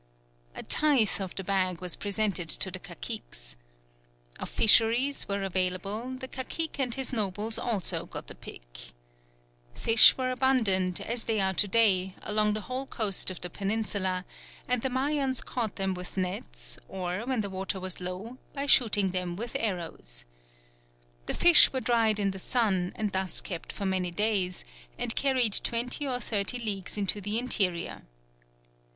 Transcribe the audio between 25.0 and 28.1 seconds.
carried twenty or thirty leagues into the interior.